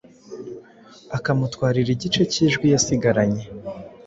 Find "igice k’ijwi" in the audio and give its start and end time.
1.95-2.65